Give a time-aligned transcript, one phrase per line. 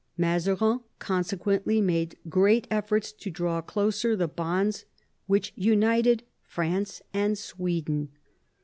[0.17, 4.85] Mazarin consequently made great efforts to draw closer the honds
[5.27, 8.09] which united France and Sweden.